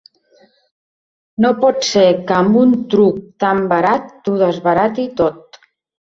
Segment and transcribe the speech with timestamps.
[1.43, 5.61] No pot ser que amb un truc tan barat t'ho desbarati tot.